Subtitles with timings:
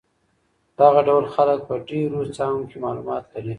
[0.79, 3.49] دغه ډول خلک په ډېرو څانګو کې معلومات لري.